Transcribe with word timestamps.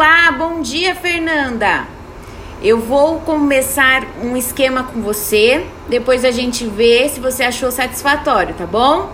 Olá, 0.00 0.30
bom 0.30 0.60
dia, 0.60 0.94
Fernanda. 0.94 1.88
Eu 2.62 2.78
vou 2.78 3.18
começar 3.18 4.06
um 4.22 4.36
esquema 4.36 4.84
com 4.84 5.02
você, 5.02 5.66
depois 5.88 6.24
a 6.24 6.30
gente 6.30 6.64
vê 6.64 7.08
se 7.08 7.18
você 7.18 7.42
achou 7.42 7.72
satisfatório, 7.72 8.54
tá 8.54 8.64
bom? 8.64 9.12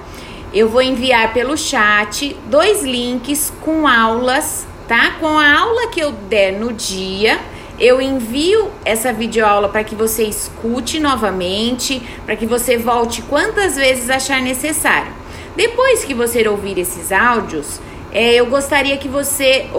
Eu 0.53 0.69
vou 0.69 0.83
enviar 0.83 1.33
pelo 1.33 1.57
chat 1.57 2.37
dois 2.51 2.83
links 2.83 3.51
com 3.63 3.89
aulas, 3.89 4.67
tá? 4.87 5.13
Com 5.19 5.39
a 5.39 5.59
aula 5.59 5.87
que 5.87 6.01
eu 6.01 6.13
der 6.13 6.53
no 6.53 6.71
dia, 6.71 7.41
eu 7.81 7.99
envio 7.99 8.71
essa 8.85 9.11
videoaula 9.11 9.71
para 9.71 9.85
que 9.85 9.95
você 9.95 10.25
escute 10.25 11.01
novamente, 11.01 12.03
para 12.27 12.37
que 12.37 12.45
você 12.45 12.77
volte 12.77 13.23
quantas 13.23 13.77
vezes 13.77 14.11
achar 14.11 14.43
necessário. 14.43 15.11
Depois 15.57 16.05
que 16.05 16.13
você 16.13 16.47
ouvir 16.47 16.79
esses 16.79 17.11
áudios, 17.11 17.81
é, 18.13 18.35
eu 18.35 18.45
gostaria 18.45 18.99
que 18.99 19.09
você, 19.09 19.71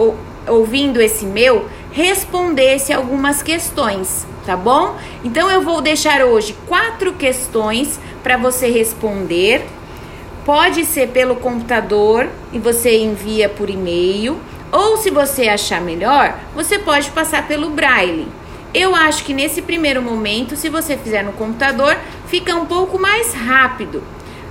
ouvindo 0.48 1.02
esse 1.02 1.26
meu, 1.26 1.70
respondesse 1.91 2.91
algumas 2.91 3.41
questões, 3.41 4.26
tá 4.45 4.55
bom? 4.55 4.98
Então 5.23 5.49
eu 5.49 5.62
vou 5.62 5.81
deixar 5.81 6.23
hoje 6.23 6.55
quatro 6.67 7.13
questões 7.13 7.99
para 8.22 8.38
você 8.38 8.70
responder. 8.70 9.66
Pode 10.45 10.86
ser 10.86 11.09
pelo 11.09 11.36
computador 11.38 12.30
e 12.53 12.59
você 12.59 13.00
envia 13.00 13.50
por 13.50 13.70
e-mail 13.70 14.39
ou 14.72 14.98
se 14.98 15.09
você 15.09 15.48
achar 15.48 15.80
melhor, 15.80 16.38
você 16.53 16.77
pode 16.77 17.09
passar 17.12 17.48
pelo 17.48 17.70
braille. 17.70 18.27
Eu 18.73 18.94
acho 18.94 19.23
que 19.23 19.34
nesse 19.34 19.62
primeiro 19.62 20.02
momento, 20.02 20.58
se 20.58 20.67
você 20.67 20.98
fizer 20.98 21.23
no 21.23 21.31
computador, 21.31 21.98
fica 22.27 22.53
um 22.53 22.66
pouco 22.66 23.00
mais 23.00 23.34
rápido. 23.34 24.03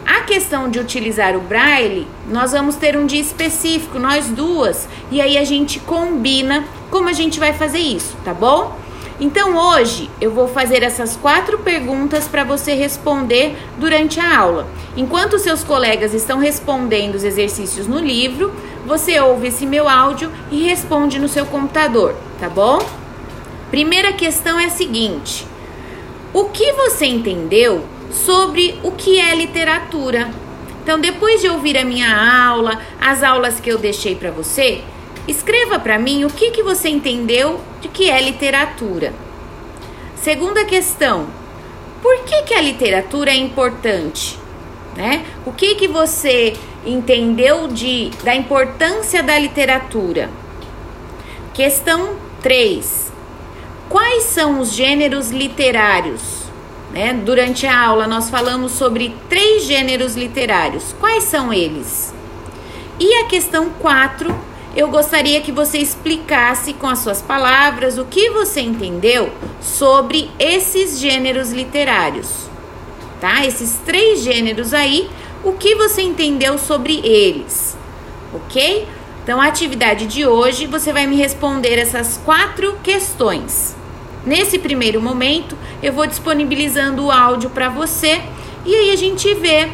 A 0.07 0.21
questão 0.21 0.69
de 0.69 0.79
utilizar 0.79 1.35
o 1.35 1.41
braille, 1.41 2.07
nós 2.29 2.53
vamos 2.53 2.77
ter 2.77 2.95
um 2.97 3.07
dia 3.07 3.21
específico, 3.21 3.99
nós 3.99 4.27
duas, 4.27 4.87
e 5.11 5.21
aí 5.21 5.39
a 5.39 5.45
gente 5.45 5.81
combina 5.81 6.65
como 6.91 7.09
a 7.09 7.13
gente 7.13 7.41
vai 7.41 7.55
fazer 7.55 7.79
isso, 7.79 8.15
tá 8.23 8.35
bom? 8.35 8.77
Então 9.19 9.57
hoje 9.57 10.11
eu 10.21 10.31
vou 10.31 10.47
fazer 10.47 10.83
essas 10.83 11.17
quatro 11.17 11.59
perguntas 11.59 12.29
para 12.29 12.45
você 12.45 12.75
responder 12.75 13.57
durante 13.79 14.21
a 14.21 14.39
aula. 14.39 14.67
Enquanto 14.95 15.39
seus 15.39 15.65
colegas 15.65 16.13
estão 16.13 16.39
respondendo 16.39 17.15
os 17.15 17.25
exercícios 17.25 17.87
no 17.87 17.99
livro, 17.99 18.53
você 18.85 19.19
ouve 19.21 19.49
esse 19.49 19.65
meu 19.65 19.89
áudio 19.89 20.31
e 20.51 20.65
responde 20.65 21.19
no 21.19 21.29
seu 21.29 21.47
computador, 21.47 22.15
tá 22.39 22.49
bom? 22.49 22.79
Primeira 23.71 24.13
questão 24.13 24.59
é 24.59 24.67
a 24.67 24.71
seguinte: 24.71 25.47
O 26.33 26.45
que 26.47 26.73
você 26.73 27.07
entendeu 27.07 27.85
sobre 28.11 28.79
o 28.83 28.93
que 28.93 29.21
é 29.21 29.35
literatura? 29.35 30.31
Então, 30.83 31.01
depois 31.01 31.41
de 31.41 31.49
ouvir 31.49 31.79
a 31.79 31.85
minha 31.85 32.47
aula, 32.47 32.81
as 33.01 33.23
aulas 33.23 33.59
que 33.59 33.71
eu 33.71 33.79
deixei 33.79 34.15
para 34.15 34.31
você, 34.31 34.83
Escreva 35.27 35.79
para 35.79 35.99
mim 35.99 36.25
o 36.25 36.31
que, 36.31 36.51
que 36.51 36.63
você 36.63 36.91
entendeu 36.91 37.59
de 37.81 37.89
que 37.89 38.11
é 38.11 38.21
literatura. 38.21 39.15
Segunda 40.17 40.67
questão: 40.67 41.27
por 42.03 42.25
que, 42.25 42.43
que 42.43 42.55
a 42.55 42.61
literatura 42.61 43.31
é 43.31 43.37
importante? 43.37 44.39
Né? 44.95 45.25
O 45.47 45.53
que, 45.53 45.75
que 45.77 45.89
você 45.89 46.55
entendeu 46.85 47.69
de, 47.69 48.11
da 48.23 48.35
importância 48.35 49.23
da 49.23 49.39
literatura? 49.39 50.29
Questão 51.55 52.17
3. 52.43 53.13
Quais 53.89 54.25
são 54.25 54.61
os 54.61 54.73
gêneros 54.73 55.31
literários? 55.31 56.44
Né? 56.95 57.13
Durante 57.13 57.67
a 57.67 57.87
aula, 57.87 58.07
nós 58.07 58.31
falamos 58.31 58.73
sobre 58.73 59.15
três 59.29 59.65
gêneros 59.65 60.15
literários. 60.15 60.95
Quais 61.01 61.25
são 61.25 61.53
eles? 61.53 62.15
E 63.01 63.15
a 63.17 63.25
questão 63.27 63.71
4 63.81 64.33
eu 64.77 64.89
gostaria 64.89 65.41
que 65.41 65.53
você 65.53 65.79
explicasse 65.79 66.73
com 66.73 66.89
as 66.89 66.99
suas 66.99 67.23
palavras 67.23 67.97
o 67.97 68.05
que 68.05 68.31
você 68.31 68.61
entendeu 68.61 69.31
sobre 69.61 70.29
esses 70.37 70.99
gêneros 70.99 71.53
literários, 71.53 72.29
tá? 73.21 73.47
Esses 73.47 73.79
três 73.87 74.21
gêneros 74.21 74.75
aí, 74.75 75.09
o 75.45 75.53
que 75.53 75.77
você 75.77 76.03
entendeu 76.03 76.59
sobre 76.59 76.99
eles, 77.07 77.77
ok? 78.33 78.89
Então, 79.23 79.41
a 79.41 79.47
atividade 79.47 80.07
de 80.07 80.27
hoje 80.27 80.67
você 80.67 80.93
vai 80.93 81.07
me 81.07 81.17
responder 81.17 81.79
essas 81.79 82.21
quatro 82.25 82.77
questões. 82.83 83.77
Nesse 84.27 84.59
primeiro 84.59 85.01
momento, 85.01 85.57
eu 85.85 85.93
vou 85.93 86.07
disponibilizando 86.07 87.05
o 87.05 87.11
áudio 87.11 87.51
para 87.51 87.69
você 87.69 88.23
e 88.65 88.75
aí 88.75 88.91
a 88.91 88.97
gente 88.97 89.33
vê 89.35 89.69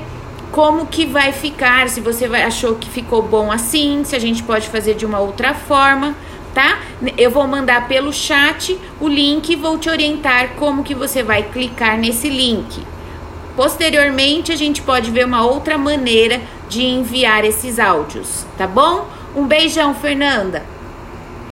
como 0.50 0.87
que 0.87 1.06
vai 1.06 1.31
ficar, 1.31 1.88
se 1.88 2.00
você 2.00 2.26
vai, 2.26 2.43
achou 2.43 2.75
que 2.75 2.91
ficou 2.91 3.22
bom 3.22 3.53
assim, 3.53 4.03
se 4.03 4.16
a 4.16 4.19
gente 4.19 4.43
pode 4.43 4.66
fazer 4.69 4.94
de 4.94 5.06
uma 5.06 5.21
outra 5.21 5.54
forma, 5.54 6.16
tá? 6.53 6.81
Eu 7.16 7.31
vou 7.31 7.47
mandar 7.47 7.87
pelo 7.87 8.12
chat 8.12 8.76
o 9.00 9.06
link 9.06 9.50
e 9.50 9.54
vou 9.54 9.78
te 9.78 9.88
orientar 9.88 10.54
como 10.56 10.82
que 10.82 10.97
você 10.97 11.22
vai 11.22 11.44
clicar 11.44 11.97
nesse 11.97 12.28
link. 12.28 12.82
Posteriormente, 13.54 14.50
a 14.50 14.56
gente 14.56 14.82
pode 14.82 15.12
ver 15.12 15.25
uma 15.25 15.47
outra 15.47 15.78
maneira 15.78 16.41
de 16.69 16.82
enviar 16.84 17.44
esses 17.44 17.78
áudios, 17.78 18.44
tá 18.59 18.66
bom? 18.66 19.06
Um 19.37 19.47
beijão, 19.47 19.94
Fernanda! 19.94 20.79